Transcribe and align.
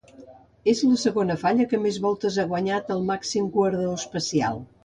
És 0.71 0.79
la 0.91 0.97
segona 1.01 1.35
falla 1.43 1.67
que 1.73 1.81
més 1.85 2.01
voltes 2.07 2.39
ha 2.39 2.47
guanyat 2.55 2.93
el 2.97 3.07
màxim 3.13 3.55
guardó 3.59 3.89
d'especial. 3.93 4.61